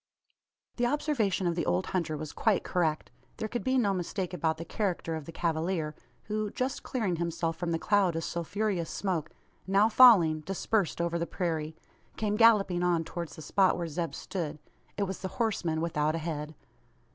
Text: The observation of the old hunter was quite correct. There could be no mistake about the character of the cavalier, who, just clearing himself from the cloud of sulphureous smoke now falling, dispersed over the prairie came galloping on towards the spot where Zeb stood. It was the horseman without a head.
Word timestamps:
The 0.77 0.87
observation 0.87 1.45
of 1.45 1.53
the 1.53 1.67
old 1.67 1.85
hunter 1.93 2.17
was 2.17 2.33
quite 2.33 2.63
correct. 2.63 3.11
There 3.37 3.47
could 3.47 3.63
be 3.63 3.77
no 3.77 3.93
mistake 3.93 4.33
about 4.33 4.57
the 4.57 4.65
character 4.65 5.15
of 5.15 5.25
the 5.25 5.31
cavalier, 5.31 5.93
who, 6.23 6.49
just 6.49 6.81
clearing 6.81 7.17
himself 7.17 7.55
from 7.55 7.69
the 7.71 7.77
cloud 7.77 8.15
of 8.15 8.23
sulphureous 8.23 8.89
smoke 8.89 9.29
now 9.67 9.89
falling, 9.89 10.39
dispersed 10.39 10.99
over 11.01 11.19
the 11.19 11.27
prairie 11.27 11.75
came 12.17 12.35
galloping 12.35 12.81
on 12.81 13.03
towards 13.03 13.35
the 13.35 13.43
spot 13.43 13.77
where 13.77 13.85
Zeb 13.87 14.15
stood. 14.15 14.57
It 14.97 15.03
was 15.03 15.19
the 15.19 15.27
horseman 15.37 15.81
without 15.81 16.15
a 16.15 16.17
head. 16.17 16.55